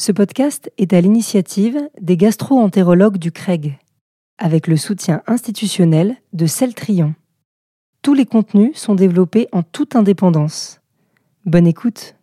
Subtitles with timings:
[0.00, 3.80] Ce podcast est à l'initiative des gastro-entérologues du CREG,
[4.38, 7.16] avec le soutien institutionnel de Celtrion.
[8.02, 10.80] Tous les contenus sont développés en toute indépendance.
[11.46, 12.14] Bonne écoute.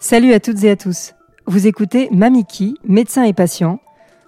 [0.00, 1.14] Salut à toutes et à tous.
[1.46, 3.78] Vous écoutez Mamiki, médecin et patient,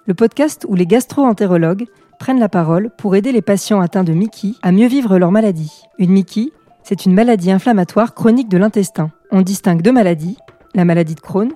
[0.06, 1.86] le podcast où les gastro-entérologues
[2.20, 5.82] prennent la parole pour aider les patients atteints de Mickey à mieux vivre leur maladie.
[5.98, 6.52] Une Mickey,
[6.84, 9.10] c'est une maladie inflammatoire chronique de l'intestin.
[9.32, 10.36] On distingue deux maladies,
[10.74, 11.52] la maladie de Crohn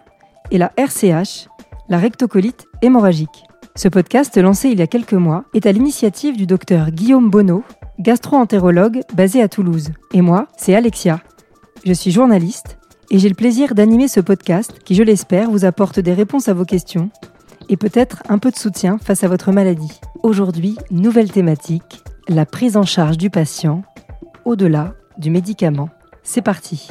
[0.51, 1.49] et la RCH,
[1.89, 3.45] la rectocolite hémorragique.
[3.75, 7.63] Ce podcast, lancé il y a quelques mois, est à l'initiative du docteur Guillaume Bonneau,
[8.01, 9.91] gastro-entérologue basé à Toulouse.
[10.13, 11.21] Et moi, c'est Alexia.
[11.85, 12.79] Je suis journaliste
[13.11, 16.55] et j'ai le plaisir d'animer ce podcast qui, je l'espère, vous apporte des réponses à
[16.55, 17.11] vos questions
[17.69, 20.01] et peut-être un peu de soutien face à votre maladie.
[20.23, 23.83] Aujourd'hui, nouvelle thématique, la prise en charge du patient
[24.45, 25.89] au-delà du médicament.
[26.23, 26.91] C'est parti.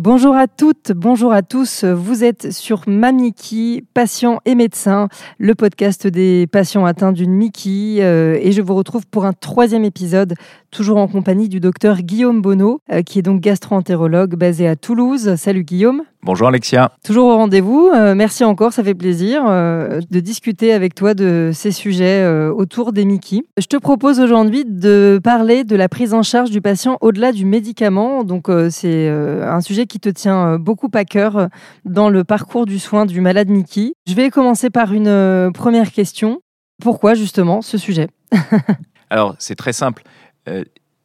[0.00, 1.82] Bonjour à toutes, bonjour à tous.
[1.82, 7.96] Vous êtes sur Mamiki, patient et médecin, le podcast des patients atteints d'une Miki.
[8.00, 10.34] Euh, et je vous retrouve pour un troisième épisode,
[10.70, 15.36] toujours en compagnie du docteur Guillaume Bonneau, euh, qui est donc gastro-entérologue basé à Toulouse.
[15.36, 16.02] Salut Guillaume.
[16.24, 16.90] Bonjour Alexia.
[17.04, 17.90] Toujours au rendez-vous.
[17.94, 22.52] Euh, merci encore, ça fait plaisir euh, de discuter avec toi de ces sujets euh,
[22.52, 23.42] autour des Mickey.
[23.56, 27.44] Je te propose aujourd'hui de parler de la prise en charge du patient au-delà du
[27.44, 28.24] médicament.
[28.24, 31.48] Donc c'est un sujet qui te tient beaucoup à cœur
[31.84, 33.92] dans le parcours du soin du malade Mickey.
[34.08, 36.40] Je vais commencer par une première question.
[36.82, 38.08] Pourquoi justement ce sujet?
[39.10, 40.02] Alors c'est très simple.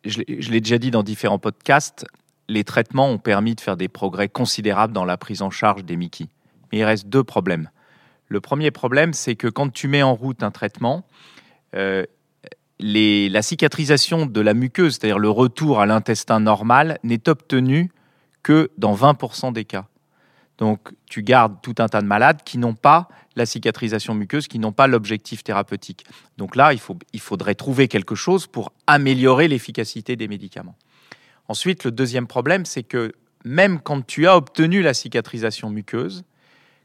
[0.06, 2.06] Je l'ai déjà dit dans différents podcasts
[2.48, 5.96] les traitements ont permis de faire des progrès considérables dans la prise en charge des
[5.96, 6.28] Mickey.
[6.72, 7.70] Mais il reste deux problèmes.
[8.28, 11.06] Le premier problème, c'est que quand tu mets en route un traitement,
[11.76, 12.06] euh,
[12.80, 17.92] la cicatrisation de la muqueuse, c'est-à-dire le retour à l'intestin normal, n'est obtenu
[18.42, 19.86] que dans 20% des cas.
[20.64, 24.60] Donc tu gardes tout un tas de malades qui n'ont pas la cicatrisation muqueuse, qui
[24.60, 26.06] n'ont pas l'objectif thérapeutique.
[26.38, 30.78] Donc là, il, faudrait trouver quelque chose pour améliorer l'efficacité des médicaments.
[31.50, 33.12] Ensuite, le deuxième problème, c'est que
[33.44, 36.24] même quand tu as obtenu la cicatrisation muqueuse,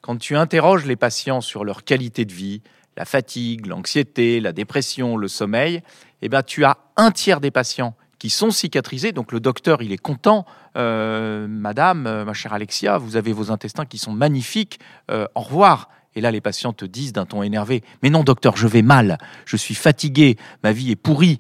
[0.03, 2.63] quand tu interroges les patients sur leur qualité de vie,
[2.97, 5.85] la fatigue, l'anxiété, la dépression, le sommeil,
[6.21, 9.13] eh bien, tu as un tiers des patients qui sont cicatrisés.
[9.13, 10.45] Donc le docteur, il est content.
[10.77, 14.81] Euh, Madame, euh, ma chère Alexia, vous avez vos intestins qui sont magnifiques.
[15.11, 15.89] Euh, au revoir.
[16.15, 19.19] Et là, les patients te disent d'un ton énervé Mais non, docteur, je vais mal,
[19.45, 21.39] je suis fatigué, ma vie est pourrie,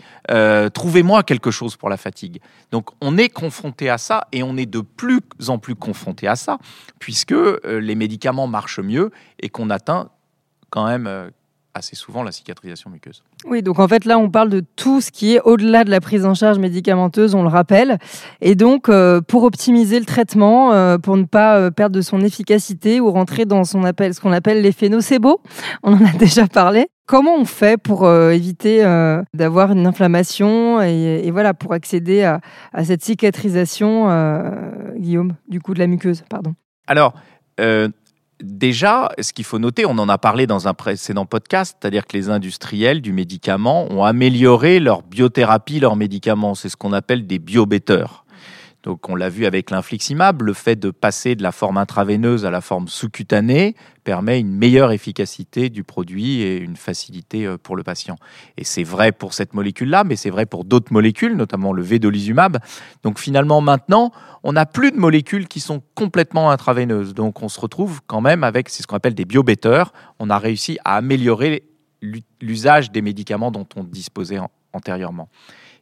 [0.74, 2.40] trouvez-moi quelque chose pour la fatigue.
[2.70, 6.36] Donc, on est confronté à ça et on est de plus en plus confronté à
[6.36, 6.58] ça,
[7.00, 7.34] puisque
[7.64, 9.10] les médicaments marchent mieux
[9.40, 10.10] et qu'on atteint
[10.70, 11.32] quand même
[11.78, 13.22] assez souvent la cicatrisation muqueuse.
[13.46, 16.00] Oui, donc en fait là on parle de tout ce qui est au-delà de la
[16.00, 17.98] prise en charge médicamenteuse, on le rappelle.
[18.40, 22.20] Et donc euh, pour optimiser le traitement, euh, pour ne pas euh, perdre de son
[22.20, 25.40] efficacité ou rentrer dans son appel, ce qu'on appelle l'effet nocebo,
[25.82, 26.88] on en a déjà parlé.
[27.06, 28.82] Comment on fait pour éviter
[29.32, 32.42] d'avoir une inflammation et, voilà pour accéder à,
[32.74, 34.08] à cette cicatrisation,
[34.94, 36.52] Guillaume, du coup de la muqueuse, pardon?
[36.86, 37.14] Alors,
[38.40, 42.16] Déjà, ce qu'il faut noter, on en a parlé dans un précédent podcast, c'est-à-dire que
[42.16, 46.54] les industriels du médicament ont amélioré leur biothérapie, leurs médicaments.
[46.54, 48.24] C'est ce qu'on appelle des biobetteurs.
[48.84, 52.50] Donc on l'a vu avec l'infliximab, le fait de passer de la forme intraveineuse à
[52.50, 53.74] la forme sous-cutanée
[54.04, 58.16] permet une meilleure efficacité du produit et une facilité euh, pour le patient.
[58.56, 62.58] Et c'est vrai pour cette molécule-là, mais c'est vrai pour d'autres molécules, notamment le vedolizumab.
[63.02, 64.12] Donc finalement maintenant,
[64.44, 67.14] on n'a plus de molécules qui sont complètement intraveineuses.
[67.14, 69.92] Donc on se retrouve quand même avec ce qu'on appelle des biobetteurs.
[70.20, 71.64] On a réussi à améliorer
[72.40, 74.38] l'usage des médicaments dont on disposait
[74.72, 75.28] antérieurement.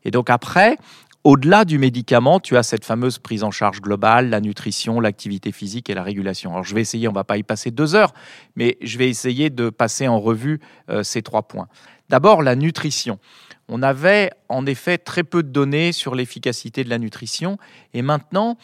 [0.06, 0.78] Et donc après,
[1.26, 5.90] au-delà du médicament, tu as cette fameuse prise en charge globale, la nutrition, l'activité physique
[5.90, 6.52] et la régulation.
[6.52, 8.14] Alors je vais essayer, on ne va pas y passer deux heures,
[8.54, 11.66] mais je vais essayer de passer en revue euh, ces trois points.
[12.08, 13.18] D'abord, la nutrition.
[13.66, 17.58] On avait en effet très peu de données sur l'efficacité de la nutrition
[17.92, 18.56] et maintenant,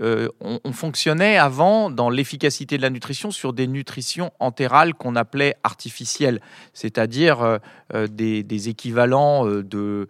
[0.00, 5.56] euh, on, fonctionnait avant dans l'efficacité de la nutrition sur des nutritions entérales qu'on appelait
[5.62, 6.40] artificielles,
[6.72, 7.58] c'est-à-dire euh,
[7.94, 10.08] euh, des, équivalents de,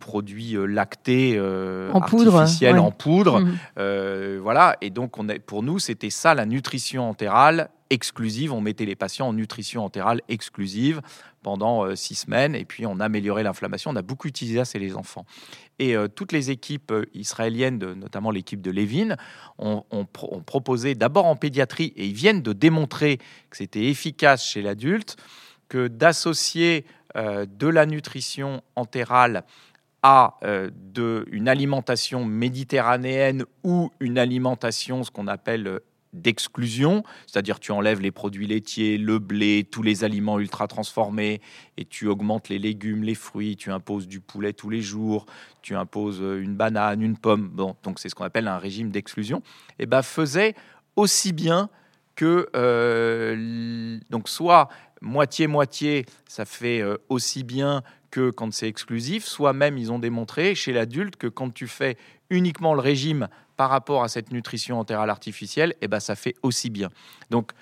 [0.00, 3.40] produits lactés en artificiels poudre, en poudre.
[3.40, 4.38] Mmh.
[4.40, 8.52] voilà, et donc on pour nous, c'était ça la nutrition entérale exclusive.
[8.52, 11.00] On mettait les patients en nutrition entérale exclusive
[11.42, 13.90] pendant six semaines et puis on a amélioré l'inflammation.
[13.92, 15.26] On a beaucoup utilisé ça, c'est les enfants.
[15.82, 19.16] Et euh, toutes les équipes euh, israéliennes, notamment l'équipe de Levin,
[19.58, 19.84] ont,
[20.46, 23.18] proposé d'abord en pédiatrie et ils viennent de démontrer
[23.50, 25.16] que c'était efficace chez l'adulte
[25.68, 26.84] que d'associer
[27.14, 29.44] de la nutrition entérale
[30.02, 30.70] à euh,
[31.30, 35.78] une alimentation méditerranéenne ou une alimentation, ce qu'on appelle euh,
[36.12, 41.40] d'exclusion, c'est-à-dire tu enlèves les produits laitiers, le blé, tous les aliments ultra transformés,
[41.76, 45.26] et tu augmentes les légumes, les fruits, tu imposes du poulet tous les jours,
[45.62, 48.90] tu imposes euh, une banane, une pomme, bon, donc c'est ce qu'on appelle un régime
[48.90, 49.38] d'exclusion,
[49.78, 50.54] et eh ben faisait
[50.96, 51.70] aussi bien
[52.14, 54.68] que euh, donc soit
[55.00, 60.54] moitié-moitié, ça fait euh, aussi bien que quand c'est exclusif, soit même ils ont démontré
[60.54, 61.96] chez l'adulte que quand tu fais
[62.30, 63.28] uniquement le régime
[63.62, 66.88] par rapport à cette nutrition entérale artificielle, eh ben, ça fait aussi bien.
[67.30, 67.52] Donc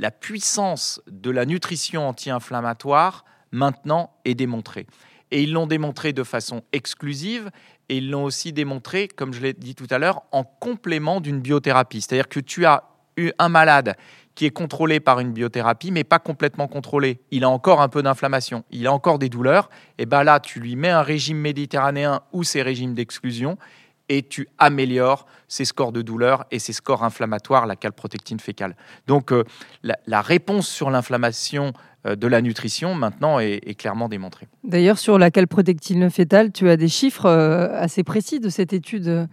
[0.00, 4.84] la puissance de la nutrition anti-inflammatoire maintenant est démontrée.
[5.30, 7.52] Et ils l'ont démontré de façon exclusive
[7.88, 11.38] et ils l'ont aussi démontré, comme je l'ai dit tout à l'heure, en complément d'une
[11.38, 12.00] biothérapie.
[12.00, 12.82] C'est-à-dire que tu as
[13.16, 13.94] eu un malade
[14.34, 17.20] qui est contrôlé par une biothérapie, mais pas complètement contrôlé.
[17.30, 19.70] Il a encore un peu d'inflammation, il a encore des douleurs.
[19.98, 23.56] Et bien là, tu lui mets un régime méditerranéen ou ces régimes d'exclusion,
[24.12, 28.76] et tu améliores ses scores de douleur et ses scores inflammatoires, la calprotectine fécale.
[29.06, 29.44] Donc euh,
[29.82, 31.72] la, réponse sur l'inflammation
[32.04, 34.48] euh, de la nutrition maintenant est, clairement démontrée.
[34.64, 39.28] D'ailleurs, sur la calprotectine fétale, tu as des chiffres euh, assez précis de cette étude.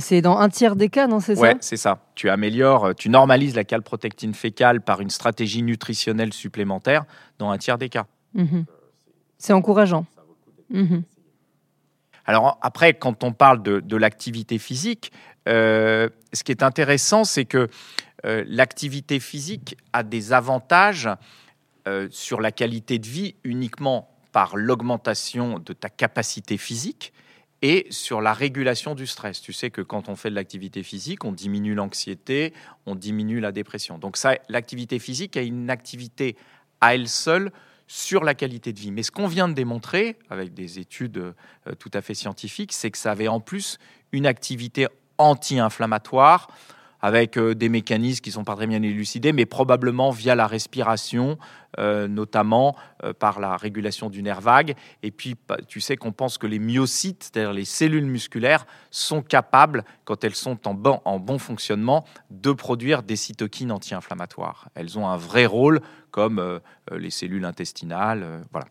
[0.00, 2.00] C'est dans un tiers des cas, non C'est ça c'est ça.
[2.16, 7.04] Tu améliores, tu normalises la calprotectine fécale par une stratégie nutritionnelle supplémentaire
[7.38, 8.06] dans un tiers des cas.
[8.34, 8.64] Mhm.
[9.38, 10.04] C'est encourageant.
[12.26, 15.12] Alors après, quand on parle de, l'activité physique,
[15.48, 17.68] euh, ce qui est intéressant, c'est que
[18.24, 21.08] euh, l'activité physique a des avantages
[21.86, 27.12] euh, sur la qualité de vie uniquement par l'augmentation de ta capacité physique
[27.62, 29.40] et sur la régulation du stress.
[29.40, 32.52] Tu sais que quand on fait de l'activité physique, on diminue l'anxiété,
[32.84, 33.98] on diminue la dépression.
[33.98, 36.36] Donc ça, l'activité physique a une activité
[36.80, 37.50] à elle seule
[37.86, 38.90] sur la qualité de vie.
[38.90, 42.90] Mais ce qu'on vient de démontrer, avec des études euh, tout à fait scientifiques, c'est
[42.90, 43.78] que ça avait en plus
[44.12, 44.88] une activité
[45.18, 46.48] anti-inflammatoire,
[47.00, 51.38] avec euh, des mécanismes qui sont pas très bien élucidés, mais probablement via la respiration,
[51.78, 54.74] euh, notamment euh, par la régulation du nerf vague.
[55.02, 55.36] Et puis,
[55.68, 60.34] tu sais qu'on pense que les myocytes, c'est-à-dire les cellules musculaires, sont capables, quand elles
[60.34, 60.74] sont en
[61.18, 64.68] bon fonctionnement, de produire des cytokines anti-inflammatoires.
[64.74, 66.60] Elles ont un vrai rôle comme
[66.90, 68.44] les cellules intestinales.
[68.52, 68.66] voilà.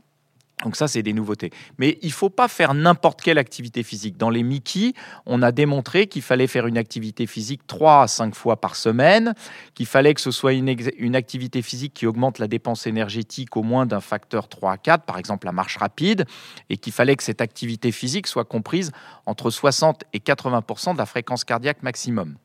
[0.64, 1.52] Donc ça, c'est des nouveautés.
[1.78, 4.18] Mais il ne faut pas faire n'importe quelle activité physique.
[4.18, 4.94] Dans les Mickey,
[5.26, 9.34] on a démontré qu'il fallait faire une activité physique 3 à 5 fois par semaine,
[9.74, 13.86] qu'il fallait que ce soit une, activité physique qui augmente la dépense énergétique au moins
[13.86, 16.26] d'un facteur 3 à 4, par exemple la marche rapide,
[16.70, 18.92] et qu'il fallait que cette activité physique soit comprise
[19.26, 22.38] entre 60 et 80% de la fréquence cardiaque maximum.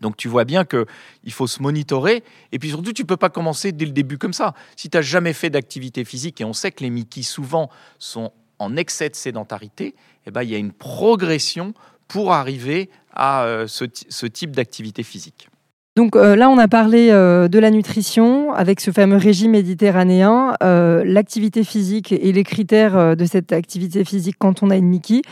[0.00, 2.24] Donc tu vois bien qu'il faut se monitorer.
[2.52, 4.54] Et puis surtout, tu ne peux pas commencer dès le début comme ça.
[4.76, 8.32] Si tu n'as jamais fait d'activité physique, et on sait que les Mickey souvent sont
[8.58, 9.94] en excès de sédentarité,
[10.26, 11.74] eh ben, il y a une progression
[12.08, 15.49] pour arriver à euh, ce type d'activité physique.
[15.96, 20.54] Donc euh, là, on a parlé euh, de la nutrition avec ce fameux régime méditerranéen,
[20.62, 25.22] euh, l'activité physique et les critères de cette activité physique quand on a une Mickey.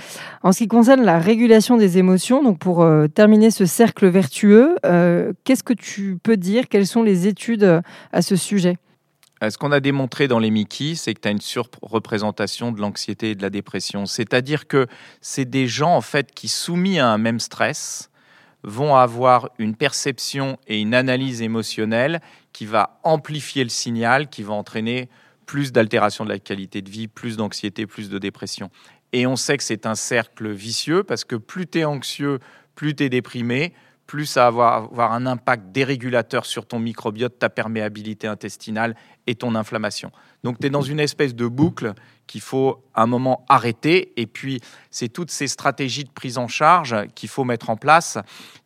[0.43, 2.85] En ce qui concerne la régulation des émotions, donc pour
[3.15, 4.77] terminer ce cercle vertueux,
[5.45, 6.69] qu'est-ce que tu peux dire?
[6.69, 7.81] Quelles sont les études
[8.13, 8.77] à ce sujet?
[9.49, 13.31] Ce qu'on a démontré dans les Mickey, c'est que tu as une surreprésentation de l'anxiété
[13.31, 14.07] et de la dépression.
[14.07, 14.89] C'est-à-dire que
[15.21, 18.11] c'est des gens en fait qui soumis à un même stress
[18.63, 22.21] vont avoir une perception et une analyse émotionnelle
[22.53, 25.09] qui va amplifier le signal, qui va entraîner
[25.47, 28.71] plus d'altération de la qualité de vie, plus d'anxiété, plus de dépression.
[29.12, 32.38] Et on sait que c'est un cercle vicieux parce que plus tu es anxieux,
[32.75, 33.73] plus tu es déprimé,
[34.09, 38.97] plus va avoir un impact dérégulateur sur ton microbiote, ta perméabilité intestinale
[39.27, 40.11] et ton inflammation.
[40.43, 41.93] Donc tu es dans une espèce de boucle
[42.27, 44.15] qu'il faut un moment arrêter.
[44.17, 44.61] Et puis,
[44.91, 48.17] c'est toutes ces stratégies de prise en charge qu'il faut mettre en place.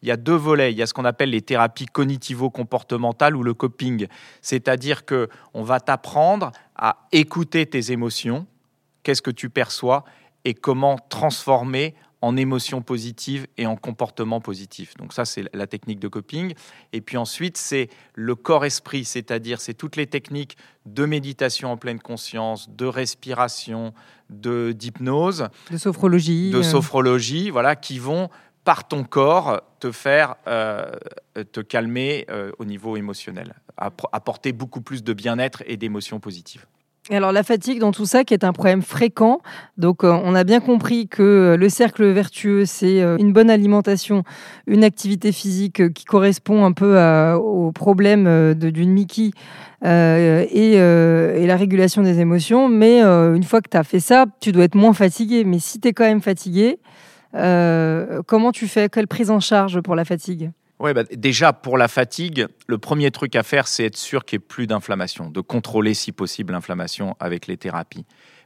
[0.03, 0.71] Il y a deux volets.
[0.73, 4.07] Il y a ce qu'on appelle les thérapies cognitivo-comportementales ou le coping.
[4.43, 8.47] C'est-à-dire que on va t'apprendre à écouter tes émotions,
[9.03, 10.05] qu'est-ce que tu perçois
[10.45, 14.95] et comment transformer en émotions positives et en comportements positifs.
[14.97, 16.55] Donc ça, c'est la technique de coping.
[16.93, 22.01] Et puis ensuite, c'est le corps-esprit, c'est-à-dire c'est toutes les techniques de méditation en pleine
[22.01, 23.93] conscience, de respiration,
[24.31, 26.63] de d'hypnose, de sophrologie, de euh.
[26.63, 28.31] sophrologie, voilà, qui vont
[28.65, 30.93] par ton corps te faire euh,
[31.53, 36.67] te calmer euh, au niveau émotionnel, apporter beaucoup plus de bien-être et d'émotions positives.
[37.11, 39.41] Alors la fatigue dans tout ça qui est un problème fréquent.
[39.77, 43.51] Donc euh, on a bien compris que euh, le cercle vertueux c'est euh, une bonne
[43.51, 44.23] alimentation,
[44.69, 46.97] une activité physique qui correspond un peu
[47.35, 49.33] au problème d'une Mickey
[49.85, 52.69] et, la régulation des émotions.
[52.69, 55.43] Mais une fois que tu as fait ça, tu dois être moins fatigué.
[55.45, 56.79] Mais si tu es quand même fatigué,
[57.33, 58.89] comment tu fais?
[58.89, 60.53] Quelle prise en charge pour la fatigue?
[60.83, 64.41] Ouais, bah, déjà pour la fatigue, le premier truc à faire, c'est être sûr qu'il
[64.41, 68.05] n'y ait plus d'inflammation, de contrôler si possible l'inflammation avec les thérapies.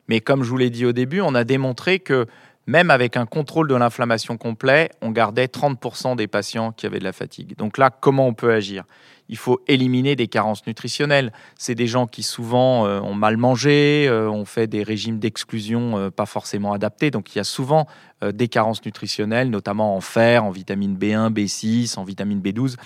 [0.08, 2.26] Mais comme je vous l'ai dit au début, on a démontré que
[2.66, 7.04] même avec un contrôle de l'inflammation complet, on gardait 30% des patients qui avaient de
[7.04, 7.56] la fatigue.
[7.56, 8.84] Donc là, comment on peut agir?
[9.28, 11.32] Il faut éliminer des carences nutritionnelles.
[11.58, 15.98] C'est des gens qui souvent euh, ont mal mangé, euh, ont fait des régimes d'exclusion
[15.98, 17.10] euh, pas forcément adaptés.
[17.10, 17.86] Donc il y a souvent
[18.32, 22.76] des carences nutritionnelles, notamment en fer, en vitamine B1, B6, en vitamine B12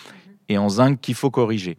[0.49, 1.77] et en zinc qu'il faut corriger.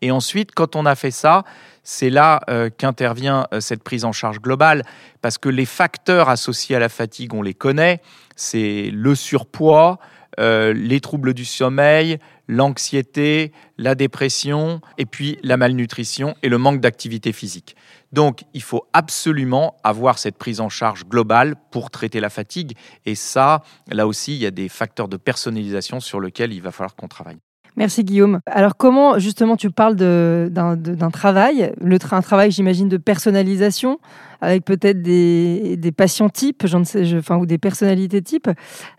[0.00, 1.44] Et ensuite, quand on a fait ça,
[1.82, 2.40] c'est là
[2.78, 4.84] qu'intervient cette prise en charge globale,
[5.20, 8.00] parce que les facteurs associés à la fatigue, on les connaît,
[8.36, 9.98] c'est le surpoids,
[10.38, 17.32] les troubles du sommeil, l'anxiété, la dépression, et puis la malnutrition et le manque d'activité
[17.32, 17.76] physique.
[18.12, 22.76] Donc, il faut absolument avoir cette prise en charge globale pour traiter la fatigue.
[23.06, 26.70] Et ça, là aussi, il y a des facteurs de personnalisation sur lesquels il va
[26.70, 27.38] falloir qu'on travaille.
[27.76, 28.40] Merci Guillaume.
[28.46, 33.98] Alors comment justement tu parles d'un travail, le un travail j'imagine de personnalisation
[34.44, 38.50] avec peut-être des, patients types, sais, enfin, ou des personnalités types.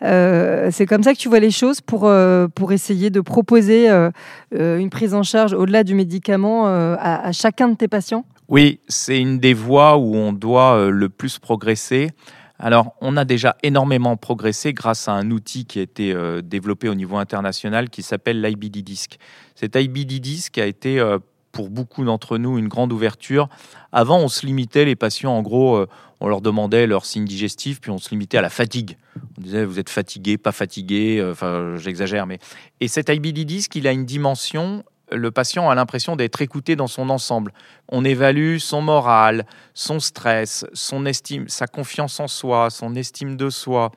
[0.01, 3.89] Euh, c'est comme ça que tu vois les choses pour, euh, pour essayer de proposer
[3.89, 4.09] euh,
[4.51, 8.25] une prise en charge au-delà du médicament à, chacun de tes patients?
[8.47, 12.11] Oui, c'est une des voies où on doit le plus progresser.
[12.59, 16.87] Alors, on a déjà énormément progressé grâce à un outil qui a été euh, développé
[16.87, 19.17] au niveau international qui s'appelle l'IBD Disc.
[19.55, 21.19] Cet IBD Disc a été euh,
[21.51, 23.49] pour beaucoup d'entre nous une grande ouverture.
[23.91, 25.87] Avant, on se limitait, les patients, en gros, euh,
[26.21, 28.97] on leur demandait leur signe digestif, puis on se limitait à la fatigue.
[29.37, 32.39] On disait, vous êtes fatigué, pas fatigué, enfin, j'exagère, mais.
[32.79, 36.87] Et cet IBD Disc, il a une dimension le patient a l'impression d'être écouté dans
[36.87, 37.53] son ensemble.
[37.89, 43.49] On évalue son moral, son stress, son estime, sa confiance en soi, son estime de
[43.49, 43.91] soi,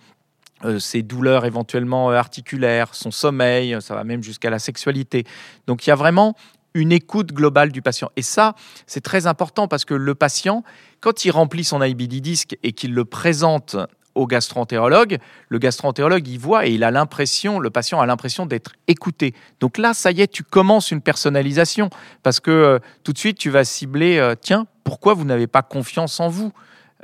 [0.64, 5.24] euh, ses douleurs éventuellement euh, articulaires, son sommeil, ça va même jusqu'à la sexualité.
[5.66, 6.34] Donc il y a vraiment
[6.74, 8.10] une écoute globale du patient.
[8.16, 8.54] Et ça,
[8.86, 10.64] c'est très important parce que le patient,
[11.00, 13.76] quand il remplit son IBD disc et qu'il le présente
[14.18, 18.72] au gastroentérologue, le gastroentérologue, il voit et il a l'impression, le patient a l'impression d'être
[18.88, 19.32] écouté.
[19.60, 21.88] Donc là, ça y est, tu commences une personnalisation
[22.24, 25.62] parce que euh, tout de suite, tu vas cibler, euh, tiens, pourquoi vous n'avez pas
[25.62, 26.52] confiance en vous?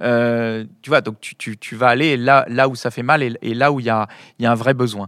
[0.01, 3.71] Euh, Tu vois, donc tu, vas aller là, là où ça fait mal et, là
[3.71, 4.09] où il y a,
[4.41, 5.07] y a un vrai besoin.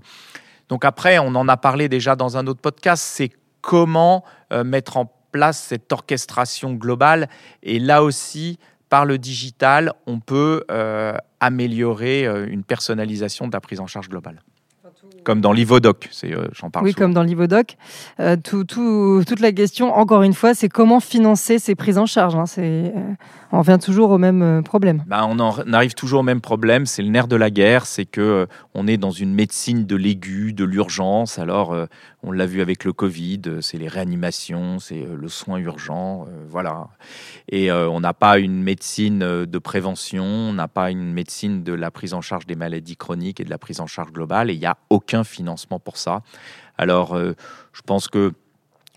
[0.69, 4.25] Donc après, on en a parlé déjà dans un autre podcast, c'est comment
[4.65, 7.29] mettre en place cette orchestration globale.
[7.65, 13.61] Et là aussi, par le digital, on peut euh, améliorer euh, une personnalisation de la
[13.61, 14.43] prise en charge globale.
[15.25, 16.85] Comme dans l'Ivodoc, euh, j'en parle.
[16.85, 17.77] Oui, comme dans l'Ivodoc.
[18.45, 22.37] Tout, tout, toute la question, encore une fois, c'est comment financer ces prises en charge.
[22.37, 22.45] Hein.
[23.53, 25.05] On revient toujours au même euh, problème.
[25.07, 26.87] Bah, on en arrive toujours au même problème.
[26.87, 27.87] C'est le nerf de la guerre.
[27.87, 31.39] C'est que euh, on est dans une médecine de l'aigu, de l'urgence.
[31.39, 31.87] Alors, euh,
[32.27, 33.41] on l'a vu avec le Covid.
[33.61, 36.89] C'est les réanimations, c'est le soin urgent, voilà.
[37.49, 40.25] Et on n'a pas une médecine de prévention.
[40.25, 43.51] On n'a pas une médecine de la prise en charge des maladies chroniques et de
[43.51, 44.51] la prise en charge globale.
[44.51, 46.23] Et il n'y a aucun financement pour ça.
[46.79, 48.33] Alors, je pense que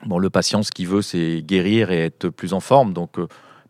[0.07, 2.93] bon, le patient, ce qu'il veut, c'est guérir et être plus en forme.
[2.93, 3.17] Donc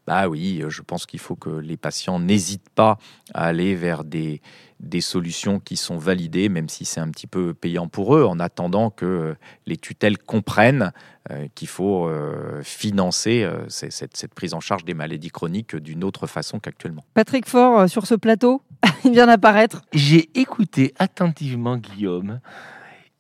[0.08, 2.98] bah oui, je pense qu'il faut que les patients n'hésitent pas
[3.34, 4.42] à aller vers des,
[4.80, 8.40] des solutions qui sont validées, même si c'est un petit peu payant pour eux, en
[8.40, 10.92] attendant que les tutelles comprennent
[11.32, 16.04] euh, qu'il faut euh, financer euh, cette, cette, prise en charge des maladies chroniques d'une
[16.04, 17.04] autre façon qu'actuellement.
[17.14, 18.64] Patrick Faure, sur ce plateau,
[19.06, 19.84] il vient d'apparaître.
[19.94, 22.40] J'ai écouté attentivement Guillaume.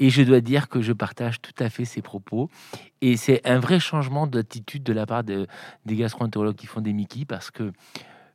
[0.01, 2.49] Et je dois dire que je partage tout à fait ses propos.
[3.01, 5.45] Et c'est un vrai changement d'attitude de la part de,
[5.85, 7.73] des gastroentérologues qui font des Mickey parce que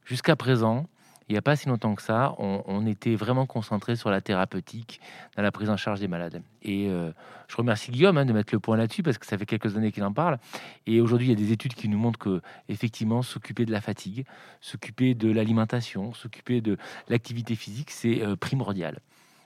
[0.04, 0.86] jusqu'à présent,
[1.28, 5.00] il n'y a pas si longtemps que ça, on, était vraiment concentré sur la thérapeutique
[5.36, 6.42] dans la prise en charge des malades.
[6.62, 7.12] Et euh,
[7.48, 9.90] je remercie Guillaume hein, de mettre le point là-dessus parce que ça fait quelques années
[9.90, 10.38] qu'il en parle.
[10.86, 13.80] Et aujourd'hui, il y a des études qui nous montrent que effectivement, s'occuper de la
[13.80, 14.26] fatigue,
[14.60, 16.76] s'occuper de l'alimentation, s'occuper de
[17.08, 19.00] l'activité physique, c'est euh, primordial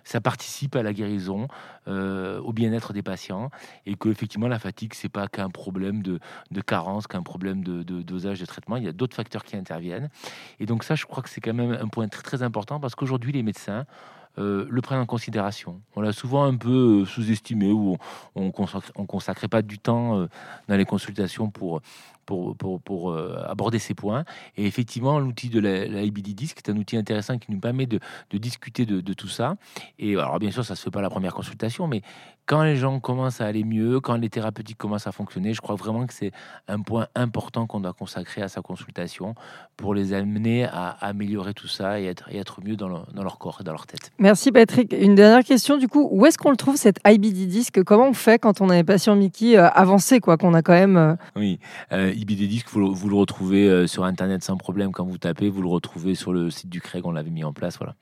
[0.05, 1.49] ça participe à la guérison,
[1.87, 3.51] euh, au bien-être des patients,
[3.87, 6.21] et que effectivement la fatigue c'est pas qu'un problème de,
[6.67, 8.77] carence, qu'un problème de, dosage de traitement.
[8.77, 10.09] Il y a d'autres facteurs qui interviennent,
[10.61, 12.95] et donc ça, je crois que c'est quand même un point très très important parce
[12.95, 13.85] qu'aujourd'hui les médecins
[14.39, 15.81] euh, le prennent en considération.
[15.97, 17.97] On l'a souvent un peu euh, sous-estimé ou
[18.37, 20.29] on, ne consacrait pas du temps
[20.69, 21.81] dans les consultations pour
[22.29, 24.25] pour, pour, pour aborder ces points.
[24.59, 27.87] Et effectivement, l'outil de la, la IBD Disc est un outil intéressant qui nous permet
[27.87, 29.57] de, de discuter de, de, tout ça.
[29.99, 32.03] Et alors, bien sûr, ça se fait pas la première consultation, mais
[32.49, 35.75] quand les gens commencent à aller mieux, quand les thérapeutiques commencent à fonctionner, je crois
[35.77, 36.33] vraiment que c'est
[36.67, 39.35] un point important qu'on doit consacrer à sa consultation
[39.77, 43.39] pour les amener à améliorer tout ça et être, et être mieux dans, dans, leur
[43.39, 44.13] corps et dans leur tête.
[44.19, 44.95] Merci Patrick.
[44.95, 47.83] Une dernière question du coup, où est-ce qu'on le trouve cette IBD disc?
[47.85, 50.73] Comment on fait quand on a un patient Mickey euh, avancé, quoi, qu'on a quand
[50.73, 51.61] même euh, Oui,
[51.93, 55.49] euh, IBD disc, vous, vous, le retrouvez euh, sur Internet sans problème quand vous tapez,
[55.49, 57.95] vous le retrouvez sur le site du Craig, on l'avait mis en place, voilà.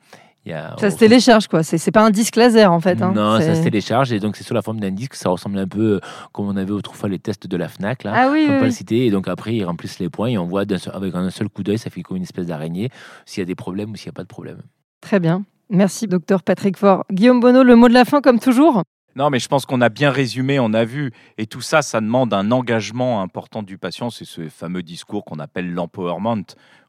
[0.53, 3.03] A, ça se télécharge quoi, c'est pas un disque laser en fait.
[3.03, 3.13] Hein.
[3.15, 5.67] Non, ça se télécharge et donc c'est sous la forme d'un disque, ça ressemble un
[5.67, 6.01] peu
[6.33, 8.71] comme on avait autrefois les tests de la FNAC là, ah, oui, oui, pas le
[8.71, 9.07] citer.
[9.07, 11.63] Et donc après ils remplissent les points et on voit seul, avec un seul coup
[11.63, 12.91] d'œil, ça fait comme une espèce d'araignée
[13.25, 14.59] s'il y a des problèmes ou s'il n'y a pas de problème.
[15.01, 17.05] Très bien, merci docteur Patrick Faure.
[17.11, 18.85] Guillaume Bonneau, le mot de la fin comme toujours
[19.17, 21.11] non, mais je pense qu'on a bien résumé, on a vu.
[21.39, 24.11] Et tout ça, ça demande un engagement important du patient.
[24.11, 26.45] C'est ce fameux discours qu'on appelle l'empowerment.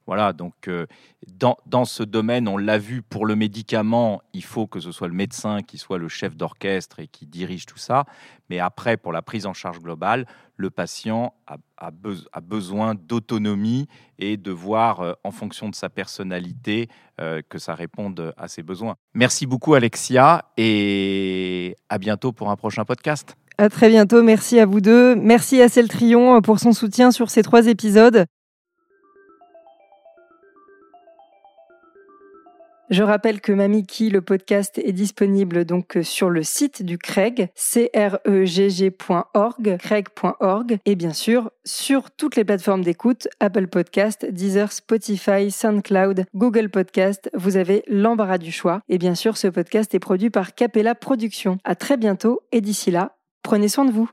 [0.07, 0.85] Voilà, donc euh,
[1.37, 5.09] dans, dans, ce domaine, on l'a vu pour le médicament, il faut que ce soit
[5.09, 8.05] le médecin qui soit le chef d'orchestre et qui dirige tout ça.
[8.49, 12.95] Mais après, pour la prise en charge globale, le patient a, a, be a besoin
[12.95, 16.87] d'autonomie et de voir, euh, en fonction de sa personnalité,
[17.19, 18.95] euh, que ça réponde à ses besoins.
[19.13, 23.35] Merci beaucoup, Alexia, et à bientôt pour un prochain podcast.
[23.57, 24.23] À très bientôt.
[24.23, 25.15] Merci à vous deux.
[25.15, 28.25] Merci à Celtrion pour son soutien sur ces trois épisodes.
[32.89, 37.49] Je rappelle que Mamiki, le podcast, est disponible donc sur le site du Craig,
[38.23, 46.23] cregg.org, craig.org, et bien sûr sur toutes les plateformes d'écoute, Apple Podcast, Deezer, Spotify, SoundCloud,
[46.33, 47.29] Google Podcast.
[47.33, 48.81] Vous avez l'embarras du choix.
[48.87, 51.57] Et bien sûr, ce podcast est produit par Capella Productions.
[51.65, 54.09] À très bientôt, et d'ici là, prenez soin de vous.